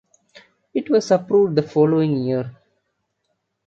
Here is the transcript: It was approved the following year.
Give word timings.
It 0.73 0.89
was 0.89 1.11
approved 1.11 1.55
the 1.55 1.61
following 1.61 2.23
year. 2.23 2.57